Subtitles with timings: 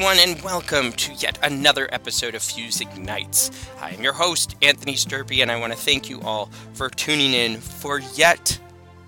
[0.00, 3.50] Everyone, and welcome to yet another episode of Fuse Ignites.
[3.82, 7.34] I am your host, Anthony Sturpey, and I want to thank you all for tuning
[7.34, 8.58] in for yet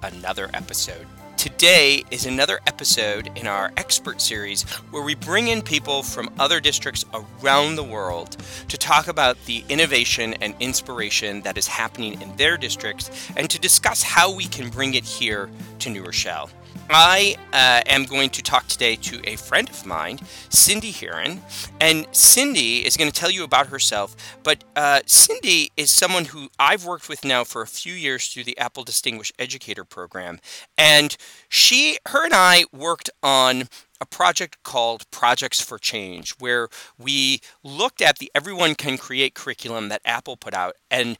[0.02, 1.06] another episode.
[1.38, 6.60] Today is another episode in our expert series where we bring in people from other
[6.60, 8.36] districts around the world
[8.68, 13.58] to talk about the innovation and inspiration that is happening in their districts and to
[13.58, 16.50] discuss how we can bring it here to New Rochelle.
[16.90, 20.18] I uh, am going to talk today to a friend of mine,
[20.48, 21.40] Cindy Herren,
[21.80, 24.14] and Cindy is going to tell you about herself.
[24.42, 28.44] But uh, Cindy is someone who I've worked with now for a few years through
[28.44, 30.38] the Apple Distinguished Educator Program,
[30.76, 31.16] and
[31.48, 33.68] she, her, and I worked on
[34.00, 39.88] a project called Projects for Change, where we looked at the Everyone Can Create curriculum
[39.90, 41.16] that Apple put out and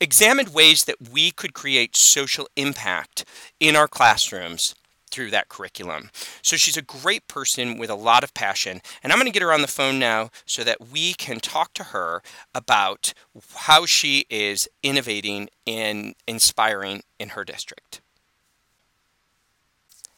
[0.00, 3.24] examined ways that we could create social impact
[3.58, 4.74] in our classrooms
[5.10, 6.10] through that curriculum.
[6.42, 8.80] So she's a great person with a lot of passion.
[9.02, 11.74] And I'm going to get her on the phone now so that we can talk
[11.74, 12.22] to her
[12.54, 13.12] about
[13.56, 18.00] how she is innovating and inspiring in her district.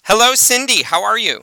[0.04, 0.82] Hello, Cindy.
[0.82, 1.42] How are you?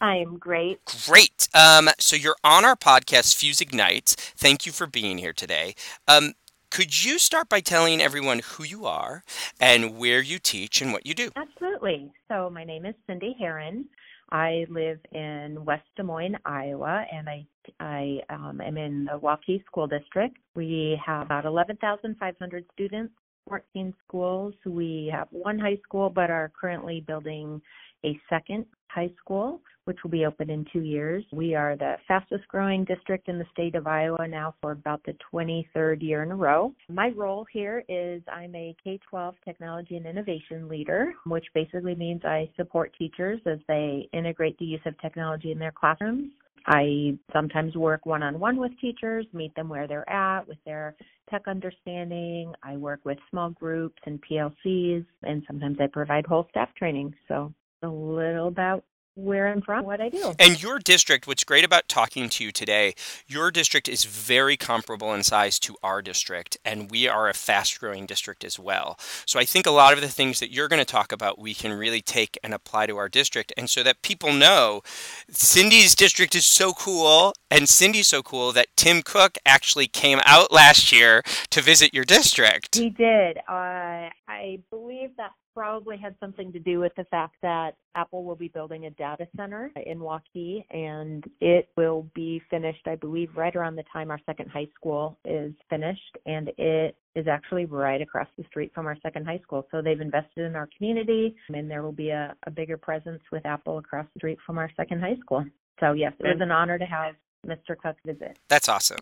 [0.00, 0.80] I am great.
[1.06, 1.46] Great.
[1.54, 4.14] Um, so you're on our podcast, Fuse Ignites.
[4.14, 5.74] Thank you for being here today.
[6.08, 6.32] Um,
[6.70, 9.24] could you start by telling everyone who you are
[9.60, 11.30] and where you teach and what you do?
[11.36, 12.12] Absolutely.
[12.28, 13.86] So, my name is Cindy Herren.
[14.32, 17.46] I live in West Des Moines, Iowa, and I
[17.80, 20.36] I um, am in the Waukee School District.
[20.54, 23.12] We have about 11,500 students,
[23.48, 24.54] 14 schools.
[24.64, 27.60] We have one high school, but are currently building
[28.04, 31.24] a second high school, which will be open in two years.
[31.32, 35.16] We are the fastest growing district in the state of Iowa now for about the
[35.32, 36.72] 23rd year in a row.
[36.88, 42.22] My role here is I'm a K 12 technology and innovation leader, which basically means
[42.24, 46.30] I support teachers as they integrate the use of technology in their classrooms.
[46.66, 50.94] I sometimes work one on one with teachers, meet them where they're at with their
[51.30, 52.52] tech understanding.
[52.62, 57.14] I work with small groups and PLCs, and sometimes I provide whole staff training.
[57.28, 60.34] So a little about where I'm from, what I do.
[60.38, 62.94] And your district, what's great about talking to you today,
[63.26, 67.78] your district is very comparable in size to our district, and we are a fast
[67.80, 68.98] growing district as well.
[69.26, 71.54] So I think a lot of the things that you're going to talk about, we
[71.54, 73.52] can really take and apply to our district.
[73.56, 74.82] And so that people know
[75.28, 80.52] Cindy's district is so cool, and Cindy's so cool that Tim Cook actually came out
[80.52, 82.76] last year to visit your district.
[82.76, 83.38] He did.
[83.48, 88.36] Uh, I believe that probably had something to do with the fact that Apple will
[88.36, 93.54] be building a data center in Waukee and it will be finished, I believe, right
[93.54, 96.18] around the time our second high school is finished.
[96.26, 99.66] And it is actually right across the street from our second high school.
[99.70, 103.44] So they've invested in our community and there will be a, a bigger presence with
[103.44, 105.44] Apple across the street from our second high school.
[105.80, 107.14] So, yes, it was an honor to have
[107.46, 107.76] Mr.
[107.76, 108.38] Cook visit.
[108.48, 109.00] That's awesome.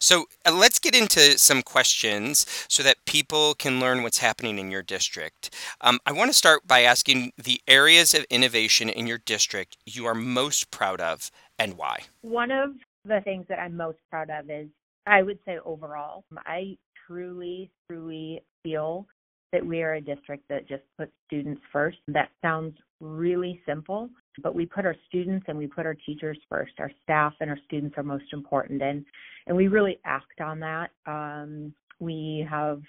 [0.00, 4.70] So uh, let's get into some questions so that people can learn what's happening in
[4.70, 5.54] your district.
[5.80, 10.06] Um, I want to start by asking the areas of innovation in your district you
[10.06, 12.00] are most proud of and why.
[12.22, 12.70] One of
[13.04, 14.68] the things that I'm most proud of is,
[15.06, 16.76] I would say overall, I
[17.06, 19.06] truly, truly feel
[19.52, 21.98] that we are a district that just puts students first.
[22.08, 24.08] That sounds really simple,
[24.42, 26.72] but we put our students and we put our teachers first.
[26.78, 29.04] Our staff and our students are most important, and
[29.46, 30.90] and we really act on that.
[31.06, 32.80] Um, we have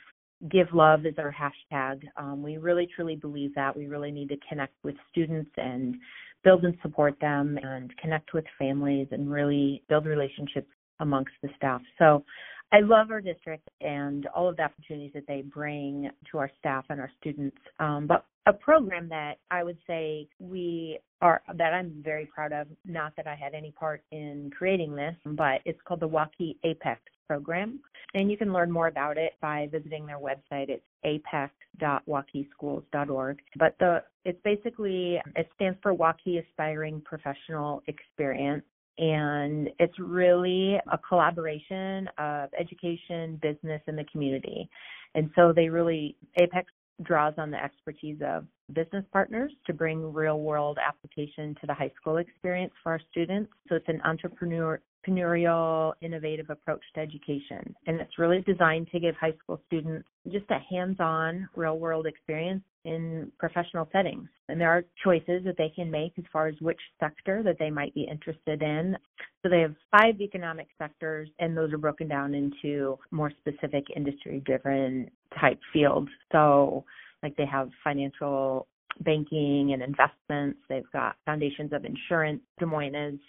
[0.51, 2.03] give love is our hashtag.
[2.17, 5.95] Um, we really truly believe that we really need to connect with students and
[6.43, 10.67] build and support them and connect with families and really build relationships
[10.99, 11.81] amongst the staff.
[11.97, 12.23] So
[12.71, 16.85] I love our district and all of the opportunities that they bring to our staff
[16.89, 17.57] and our students.
[17.79, 22.67] Um, but a program that I would say we are that I'm very proud of.
[22.85, 26.99] Not that I had any part in creating this, but it's called the Waukee Apex
[27.27, 27.79] program,
[28.13, 30.69] and you can learn more about it by visiting their website.
[30.69, 33.39] It's apex.waukeeschools.org.
[33.57, 38.65] But the it's basically it stands for Waukee Aspiring Professional Experience
[38.97, 44.69] and it's really a collaboration of education, business, and the community.
[45.15, 50.39] And so they really, Apex draws on the expertise of business partners to bring real
[50.39, 53.51] world application to the high school experience for our students.
[53.67, 57.75] So it's an entrepreneurial, innovative approach to education.
[57.87, 62.05] And it's really designed to give high school students just a hands on, real world
[62.05, 64.27] experience in professional settings.
[64.49, 67.69] And there are choices that they can make as far as which sector that they
[67.69, 68.97] might be interested in.
[69.41, 74.41] So they have five economic sectors, and those are broken down into more specific industry
[74.45, 75.09] driven
[75.39, 76.09] type fields.
[76.31, 76.83] So,
[77.21, 78.67] like they have financial
[79.01, 82.41] banking and investments, they've got foundations of insurance.
[82.59, 83.19] Des Moines is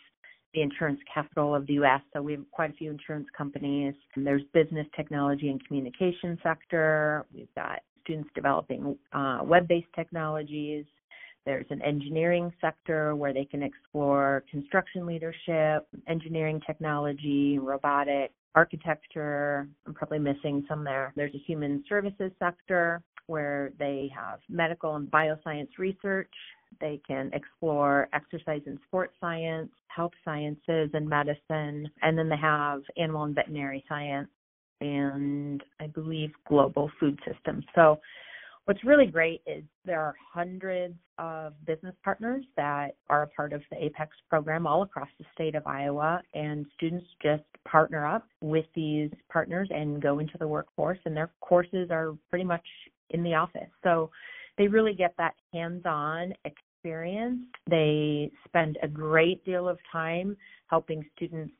[0.52, 2.00] the insurance capital of the U.S.
[2.12, 3.94] So we have quite a few insurance companies.
[4.14, 7.26] And there's business technology and communication sector.
[7.34, 10.84] We've got students developing uh, web-based technologies.
[11.44, 19.68] There's an engineering sector where they can explore construction leadership, engineering technology, robotics, architecture.
[19.86, 21.12] I'm probably missing some there.
[21.16, 26.32] There's a human services sector where they have medical and bioscience research.
[26.80, 32.82] They can explore exercise and sports science, health sciences and medicine, and then they have
[32.96, 34.28] animal and veterinary science
[34.84, 37.64] and I believe global food systems.
[37.74, 37.98] So
[38.66, 43.60] What's really great is there are hundreds of business partners that are a part of
[43.70, 48.64] the APEX program all across the state of Iowa, and students just partner up with
[48.74, 52.64] these partners and go into the workforce, and their courses are pretty much
[53.10, 53.68] in the office.
[53.82, 54.10] So
[54.56, 57.42] they really get that hands on experience.
[57.68, 60.38] They spend a great deal of time
[60.68, 61.52] helping students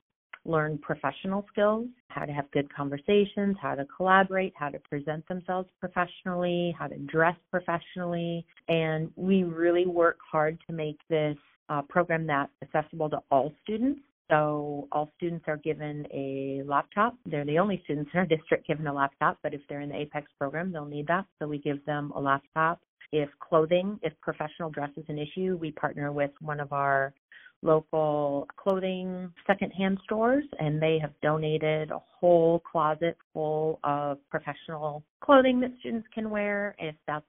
[0.45, 5.69] learn professional skills, how to have good conversations, how to collaborate, how to present themselves
[5.81, 8.45] professionally, how to dress professionally.
[8.69, 11.37] And we really work hard to make this
[11.69, 14.01] uh, program that's accessible to all students.
[14.31, 17.15] So all students are given a laptop.
[17.27, 19.97] They're the only students in our district given a laptop, but if they're in the
[19.97, 21.27] APEX program, they'll need that.
[21.39, 22.81] So we give them a laptop.
[23.13, 27.15] If clothing, if professional dress is an issue, we partner with one of our
[27.65, 35.61] local clothing secondhand stores, and they have donated a whole closet full of professional clothing
[35.61, 36.77] that students can wear.
[36.79, 37.25] If that's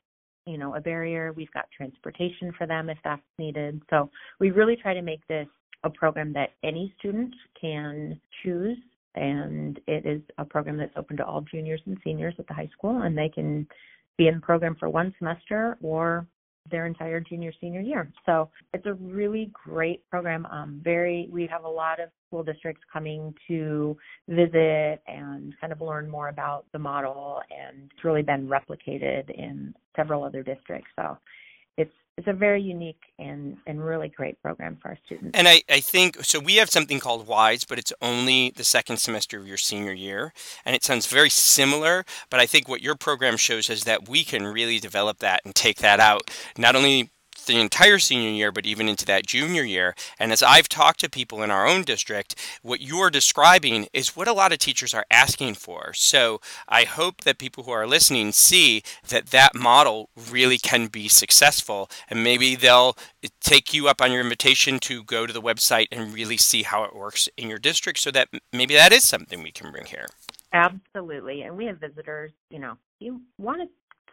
[0.45, 3.81] you know a barrier, we've got transportation for them if that's needed.
[3.89, 4.09] So
[4.39, 5.47] we really try to make this
[5.83, 8.77] a program that any student can choose
[9.15, 12.69] and it is a program that's open to all juniors and seniors at the high
[12.77, 13.65] school and they can
[14.17, 16.25] be in the program for one semester or
[16.69, 18.12] their entire junior senior year.
[18.25, 20.45] So it's a really great program.
[20.47, 23.97] Um, very, we have a lot of school districts coming to
[24.27, 29.73] visit and kind of learn more about the model, and it's really been replicated in
[29.95, 30.89] several other districts.
[30.95, 31.17] So
[31.77, 35.31] it's it's a very unique and, and really great program for our students.
[35.33, 36.39] And I, I think so.
[36.39, 40.31] We have something called WISE, but it's only the second semester of your senior year.
[40.63, 44.24] And it sounds very similar, but I think what your program shows is that we
[44.24, 47.10] can really develop that and take that out, not only
[47.45, 49.95] the entire senior year, but even into that junior year.
[50.19, 54.27] And as I've talked to people in our own district, what you're describing is what
[54.27, 55.93] a lot of teachers are asking for.
[55.93, 61.07] So I hope that people who are listening see that that model really can be
[61.07, 62.97] successful, and maybe they'll
[63.39, 66.83] take you up on your invitation to go to the website and really see how
[66.83, 70.07] it works in your district so that maybe that is something we can bring here.
[70.53, 71.41] Absolutely.
[71.41, 73.67] And we have visitors, you know, you want to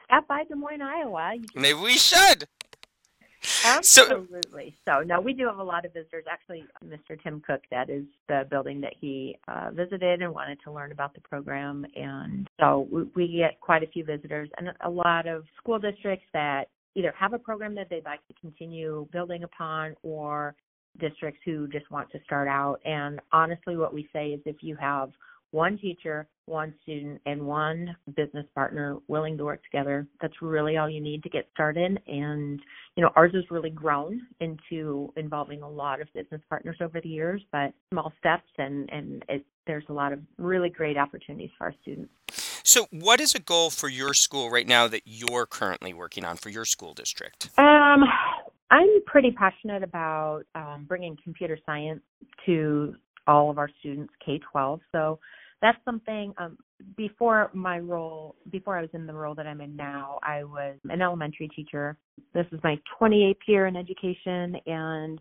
[0.04, 1.34] stop by Des Moines, Iowa.
[1.54, 2.48] Maybe we should.
[3.64, 4.76] Absolutely.
[4.84, 6.24] So, so, no, we do have a lot of visitors.
[6.30, 7.20] Actually, Mr.
[7.22, 11.14] Tim Cook, that is the building that he uh, visited and wanted to learn about
[11.14, 11.84] the program.
[11.96, 16.26] And so we, we get quite a few visitors and a lot of school districts
[16.32, 20.54] that either have a program that they'd like to continue building upon or
[21.00, 22.78] districts who just want to start out.
[22.84, 25.11] And honestly, what we say is if you have
[25.52, 30.06] one teacher, one student, and one business partner willing to work together.
[30.21, 32.00] That's really all you need to get started.
[32.06, 32.61] And,
[32.97, 37.09] you know, ours has really grown into involving a lot of business partners over the
[37.09, 41.66] years, but small steps and, and it, there's a lot of really great opportunities for
[41.66, 42.12] our students.
[42.64, 46.37] So, what is a goal for your school right now that you're currently working on
[46.37, 47.50] for your school district?
[47.59, 48.04] Um,
[48.71, 52.02] I'm pretty passionate about um, bringing computer science
[52.47, 52.94] to
[53.26, 54.80] all of our students K 12.
[54.92, 55.18] So,
[55.62, 56.59] that's something um,
[56.97, 60.76] before my role before i was in the role that i'm in now i was
[60.90, 61.97] an elementary teacher.
[62.35, 65.21] This is my 28th year in education and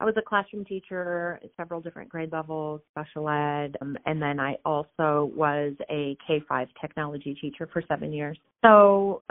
[0.00, 4.40] i was a classroom teacher at several different grade levels special ed um, and then
[4.40, 8.38] i also was a k5 technology teacher for seven years.
[8.64, 9.22] So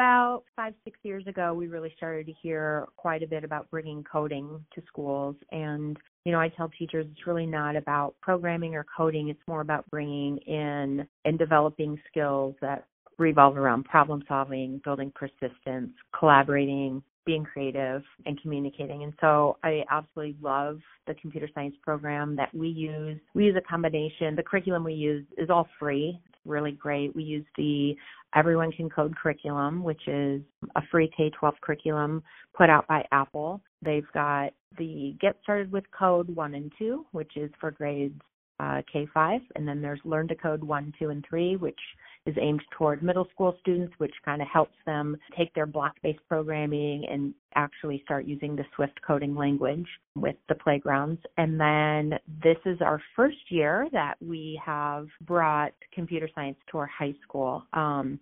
[0.00, 4.02] about five, six years ago, we really started to hear quite a bit about bringing
[4.02, 5.36] coding to schools.
[5.52, 9.60] And, you know, I tell teachers it's really not about programming or coding, it's more
[9.60, 12.86] about bringing in and developing skills that
[13.18, 19.02] revolve around problem solving, building persistence, collaborating, being creative and communicating.
[19.02, 20.78] And so I absolutely love
[21.08, 23.20] the computer science program that we use.
[23.34, 24.34] We use a combination.
[24.34, 27.14] The curriculum we use is all free really great.
[27.14, 27.94] We use the
[28.34, 30.40] Everyone Can Code curriculum, which is
[30.76, 32.22] a free K 12 curriculum
[32.56, 33.60] put out by Apple.
[33.82, 38.20] They've got the Get Started with Code 1 and 2, which is for grades
[38.60, 41.80] uh, K 5, and then there's Learn to Code 1, 2, and 3, which
[42.26, 46.20] is aimed toward middle school students, which kind of helps them take their block based
[46.28, 51.20] programming and actually start using the Swift coding language with the playgrounds.
[51.36, 56.86] And then this is our first year that we have brought computer science to our
[56.86, 57.64] high school.
[57.72, 58.20] Um,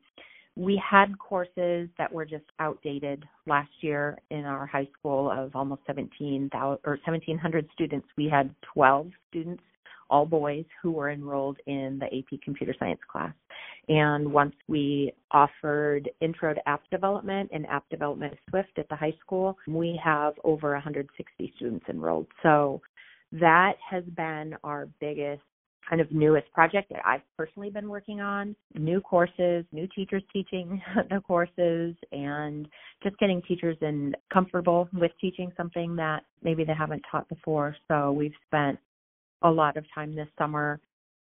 [0.59, 5.83] we had courses that were just outdated last year in our high school of almost
[5.87, 8.09] 17,000 or 1,700 students.
[8.17, 9.62] We had 12 students,
[10.11, 13.33] all boys, who were enrolled in the AP Computer Science class.
[13.88, 19.15] And once we offered Intro to App Development and App Development Swift at the high
[19.21, 22.27] school, we have over 160 students enrolled.
[22.43, 22.81] So
[23.33, 25.43] that has been our biggest
[25.88, 28.55] kind of newest project that I've personally been working on.
[28.75, 32.69] New courses, new teachers teaching the courses, and
[33.03, 37.75] just getting teachers in comfortable with teaching something that maybe they haven't taught before.
[37.88, 38.79] So we've spent
[39.42, 40.80] a lot of time this summer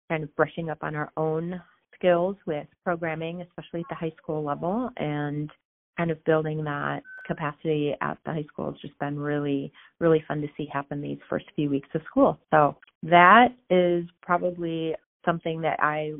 [0.08, 1.60] kind of brushing up on our own
[1.94, 5.50] skills with programming, especially at the high school level, and
[5.96, 10.40] kind of building that capacity at the high school has just been really, really fun
[10.40, 12.38] to see happen these first few weeks of school.
[12.50, 16.12] So that is probably something that I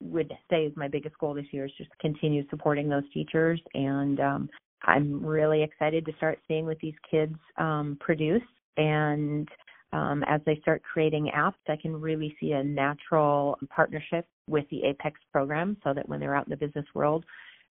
[0.00, 4.20] would say is my biggest goal this year is just continue supporting those teachers and
[4.20, 4.50] um,
[4.82, 8.42] I'm really excited to start seeing what these kids um, produce
[8.76, 9.48] and
[9.92, 14.84] um, as they start creating apps, I can really see a natural partnership with the
[14.84, 17.24] Apex program so that when they're out in the business world,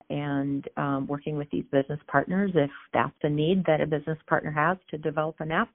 [0.09, 2.51] and um, working with these business partners.
[2.53, 5.69] If that's a need that a business partner has to develop an app,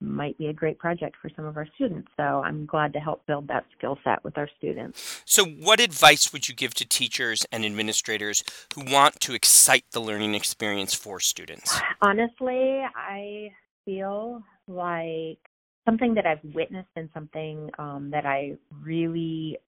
[0.00, 2.08] might be a great project for some of our students.
[2.16, 5.22] So I'm glad to help build that skill set with our students.
[5.24, 8.42] So, what advice would you give to teachers and administrators
[8.74, 11.78] who want to excite the learning experience for students?
[12.02, 13.50] Honestly, I
[13.84, 15.38] feel like
[15.84, 19.58] something that I've witnessed and something um, that I really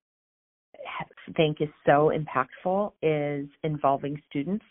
[1.36, 4.64] think is so impactful is involving students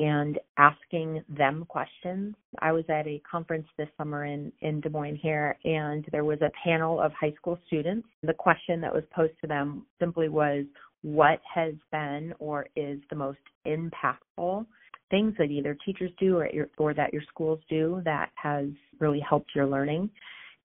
[0.00, 2.34] and asking them questions.
[2.60, 6.40] I was at a conference this summer in, in Des Moines here, and there was
[6.40, 8.08] a panel of high school students.
[8.22, 10.64] The question that was posed to them simply was,
[11.02, 14.66] What has been or is the most impactful
[15.10, 18.66] things that either teachers do or, or that your schools do that has
[18.98, 20.10] really helped your learning?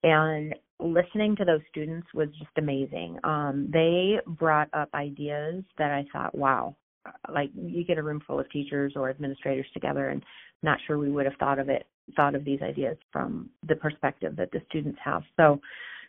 [0.04, 3.20] And listening to those students was just amazing.
[3.24, 6.76] Um, they brought up ideas that I thought, wow,
[7.34, 10.24] like you get a room full of teachers or administrators together and
[10.64, 14.36] not sure we would have thought of it, thought of these ideas from the perspective
[14.38, 15.24] that the students have.
[15.38, 15.60] So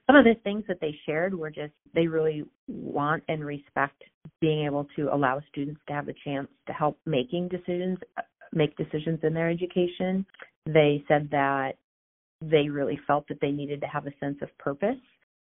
[0.07, 4.03] some of the things that they shared were just they really want and respect
[4.41, 7.99] being able to allow students to have a chance to help making decisions
[8.53, 10.27] make decisions in their education.
[10.67, 11.75] They said that
[12.41, 14.97] they really felt that they needed to have a sense of purpose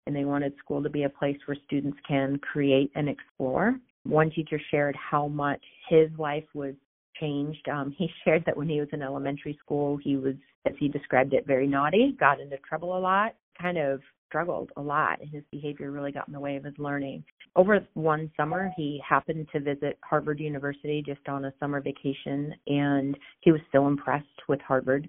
[0.06, 3.76] and they wanted school to be a place where students can create and explore.
[4.04, 6.74] One teacher shared how much his life was
[7.20, 7.68] changed.
[7.70, 10.36] Um, he shared that when he was in elementary school, he was,
[10.66, 14.82] as he described it, very naughty, got into trouble a lot, kind of struggled a
[14.82, 17.24] lot, and his behavior really got in the way of his learning.
[17.56, 23.16] Over one summer, he happened to visit Harvard University just on a summer vacation, and
[23.42, 25.08] he was so impressed with Harvard.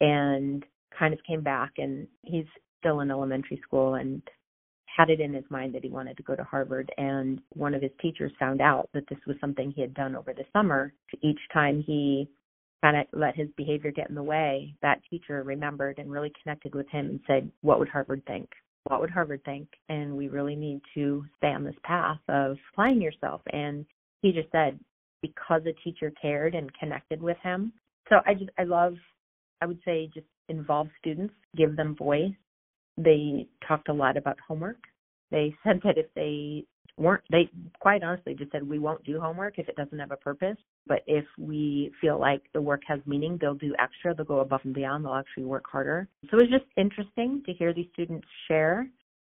[0.00, 0.64] And
[0.98, 2.46] kind of came back and he's
[2.78, 4.22] still in elementary school and
[4.96, 6.90] had it in his mind that he wanted to go to Harvard.
[6.98, 10.32] And one of his teachers found out that this was something he had done over
[10.32, 10.92] the summer.
[11.22, 12.28] Each time he
[12.82, 16.74] kind of let his behavior get in the way that teacher remembered and really connected
[16.74, 18.48] with him and said what would Harvard think?
[18.84, 19.68] What would Harvard think?
[19.88, 23.40] And we really need to stay on this path of applying yourself.
[23.52, 23.86] And
[24.20, 24.78] he just said
[25.22, 27.72] because a teacher cared and connected with him.
[28.10, 28.94] So I just I love
[29.62, 32.32] I would say just involve students, give them voice.
[32.96, 34.78] They talked a lot about homework.
[35.30, 36.64] They said that if they
[36.96, 37.48] weren't, they
[37.80, 40.56] quite honestly just said, we won't do homework if it doesn't have a purpose.
[40.86, 44.14] But if we feel like the work has meaning, they'll do extra.
[44.14, 45.04] They'll go above and beyond.
[45.04, 46.08] They'll actually work harder.
[46.30, 48.88] So it was just interesting to hear these students share.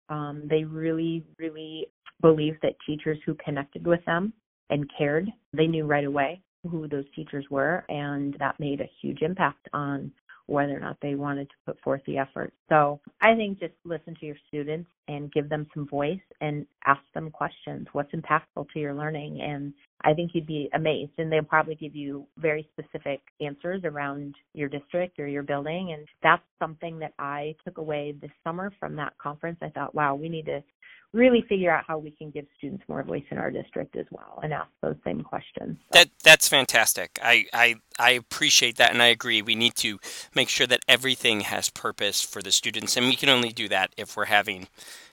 [0.09, 1.87] Um, they really, really
[2.21, 4.33] believe that teachers who connected with them
[4.69, 9.21] and cared, they knew right away who those teachers were, and that made a huge
[9.21, 10.11] impact on
[10.51, 12.53] whether or not they wanted to put forth the effort.
[12.69, 17.01] So I think just listen to your students and give them some voice and ask
[17.13, 17.87] them questions.
[17.93, 19.41] What's impactful to your learning?
[19.41, 21.11] And I think you'd be amazed.
[21.17, 25.93] And they'll probably give you very specific answers around your district or your building.
[25.93, 29.59] And that's something that I took away this summer from that conference.
[29.61, 30.63] I thought, wow, we need to
[31.13, 34.39] really figure out how we can give students more voice in our district as well
[34.43, 35.77] and ask those same questions.
[35.91, 35.99] So.
[35.99, 37.19] That that's fantastic.
[37.21, 39.41] I, I I appreciate that and I agree.
[39.41, 39.99] We need to
[40.33, 43.91] make sure that everything has purpose for the students and we can only do that
[43.97, 44.67] if we're having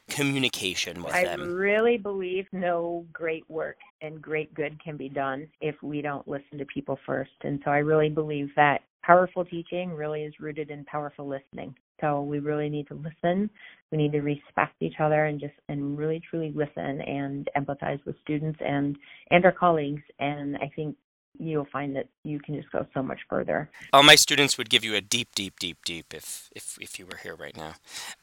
[0.09, 1.41] communication with I them?
[1.41, 6.27] I really believe no great work and great good can be done if we don't
[6.27, 7.31] listen to people first.
[7.43, 11.75] And so I really believe that powerful teaching really is rooted in powerful listening.
[12.01, 13.51] So we really need to listen.
[13.91, 18.17] We need to respect each other and just and really truly listen and empathize with
[18.23, 18.97] students and
[19.31, 20.03] and our colleagues.
[20.21, 20.97] And I think
[21.39, 23.71] you'll find that you can just go so much further.
[23.93, 27.07] All my students would give you a deep, deep, deep, deep if if if you
[27.07, 27.75] were here right now.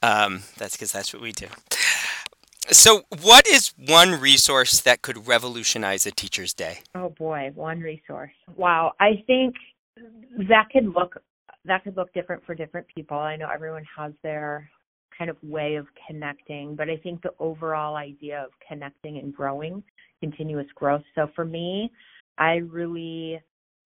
[0.01, 1.47] Um, that's because that's what we do.
[2.71, 6.79] So, what is one resource that could revolutionize a teacher's day?
[6.95, 8.31] Oh boy, one resource.
[8.55, 9.55] Wow, I think
[10.49, 11.21] that could look
[11.65, 13.17] that could look different for different people.
[13.17, 14.69] I know everyone has their
[15.17, 19.83] kind of way of connecting, but I think the overall idea of connecting and growing,
[20.19, 21.03] continuous growth.
[21.15, 21.91] So for me,
[22.37, 23.39] I really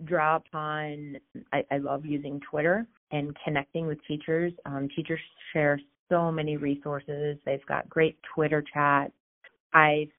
[0.06, 1.18] draw upon,
[1.52, 4.54] I, I love using Twitter and connecting with teachers.
[4.66, 5.20] Um, teachers
[5.54, 5.80] share
[6.10, 7.38] so many resources.
[7.46, 9.14] They've got great Twitter chats.
[9.74, 10.10] I've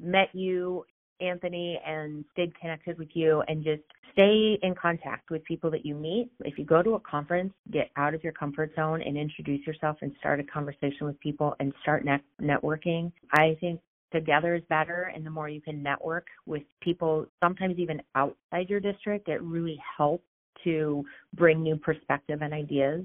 [0.00, 0.84] met you,
[1.20, 5.94] Anthony, and stayed connected with you and just stay in contact with people that you
[5.94, 6.30] meet.
[6.40, 9.96] If you go to a conference, get out of your comfort zone and introduce yourself
[10.00, 13.12] and start a conversation with people and start net- networking.
[13.32, 13.80] I think
[14.14, 18.80] together is better and the more you can network with people sometimes even outside your
[18.80, 20.24] district it really helps
[20.62, 21.04] to
[21.34, 23.02] bring new perspective and ideas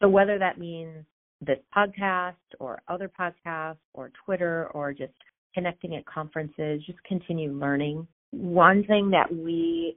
[0.00, 1.04] so whether that means
[1.40, 5.12] this podcast or other podcasts or twitter or just
[5.54, 9.96] connecting at conferences just continue learning one thing that we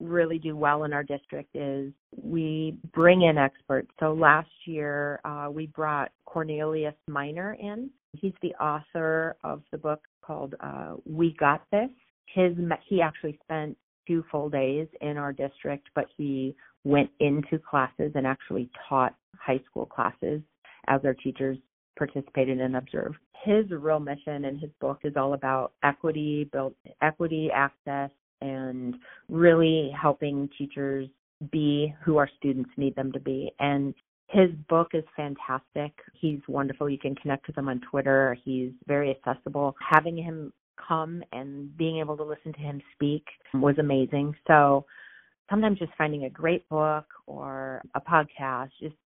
[0.00, 3.88] really do well in our district is we bring in experts.
[3.98, 7.90] So last year uh, we brought Cornelius Minor in.
[8.12, 11.90] He's the author of the book called uh, We Got This.
[12.26, 12.54] His
[12.86, 18.26] he actually spent two full days in our district, but he went into classes and
[18.26, 20.40] actually taught high school classes
[20.86, 21.58] as our teachers
[21.98, 23.16] participated and observed.
[23.44, 28.94] His real mission in his book is all about equity, build equity, access, and
[29.28, 31.08] really helping teachers
[31.52, 33.52] be who our students need them to be.
[33.60, 33.94] And
[34.28, 35.92] his book is fantastic.
[36.12, 36.88] He's wonderful.
[36.88, 38.36] You can connect with him on Twitter.
[38.44, 39.74] He's very accessible.
[39.80, 40.52] Having him
[40.86, 44.34] come and being able to listen to him speak was amazing.
[44.46, 44.84] So
[45.48, 48.96] sometimes just finding a great book or a podcast, just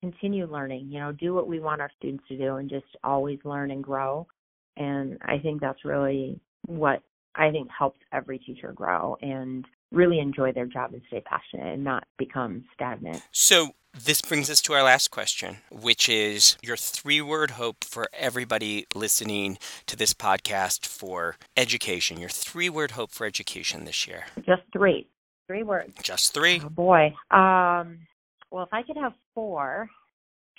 [0.00, 3.38] continue learning, you know, do what we want our students to do and just always
[3.44, 4.26] learn and grow.
[4.76, 7.00] And I think that's really what
[7.36, 11.84] I think helps every teacher grow and really enjoy their job and stay passionate and
[11.84, 13.22] not become stagnant.
[13.32, 18.08] So, this brings us to our last question, which is your three word hope for
[18.12, 22.18] everybody listening to this podcast for education.
[22.18, 24.24] Your three word hope for education this year.
[24.38, 25.06] Just three.
[25.46, 25.94] Three words.
[26.02, 26.60] Just three.
[26.64, 27.14] Oh boy.
[27.30, 27.98] Um,
[28.50, 29.88] well, if I could have four,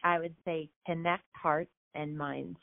[0.03, 2.57] I would say connect hearts and minds.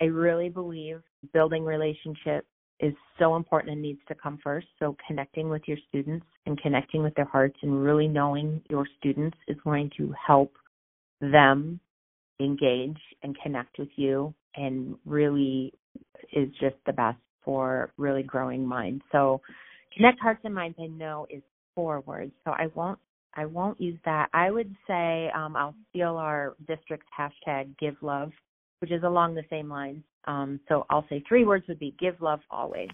[0.00, 1.02] I really believe
[1.32, 2.48] building relationships
[2.84, 4.66] is so important and needs to come first.
[4.78, 9.38] So connecting with your students and connecting with their hearts and really knowing your students
[9.48, 10.52] is going to help
[11.20, 11.80] them
[12.40, 15.72] engage and connect with you and really
[16.32, 19.02] is just the best for really growing minds.
[19.12, 19.40] So
[19.96, 21.42] connect hearts and minds I know is
[21.74, 22.32] four words.
[22.44, 22.98] So I won't
[23.36, 24.28] I won't use that.
[24.32, 28.30] I would say um, I'll steal our district's hashtag give love,
[28.80, 30.02] which is along the same lines.
[30.26, 32.88] Um, so I'll say three words would be give love always.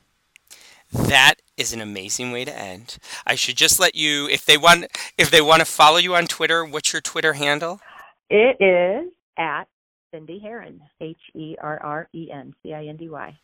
[0.93, 2.99] That is an amazing way to end.
[3.25, 6.27] I should just let you if they want if they want to follow you on
[6.27, 7.81] Twitter, what's your Twitter handle?
[8.29, 9.65] It is at
[10.13, 13.39] Cindy Herren, H E R R E N C I N D Y.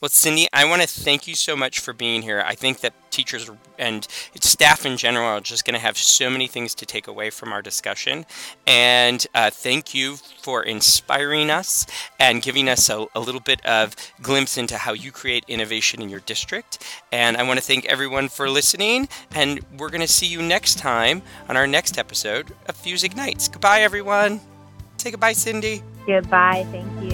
[0.00, 2.42] Well, Cindy, I want to thank you so much for being here.
[2.44, 4.06] I think that teachers and
[4.40, 7.52] staff in general are just going to have so many things to take away from
[7.52, 8.26] our discussion.
[8.66, 11.86] And uh, thank you for inspiring us
[12.18, 16.08] and giving us a, a little bit of glimpse into how you create innovation in
[16.08, 16.84] your district.
[17.12, 19.08] And I want to thank everyone for listening.
[19.34, 23.48] And we're going to see you next time on our next episode of Fuse Ignites.
[23.48, 24.40] Goodbye, everyone.
[24.96, 25.82] Say goodbye, Cindy.
[26.06, 26.66] Goodbye.
[26.70, 27.13] Thank you.